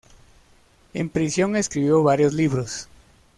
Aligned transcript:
En 0.95 1.09
prisión 1.11 1.55
escribió 1.55 2.01
varios 2.01 2.33
libros. 2.33 2.89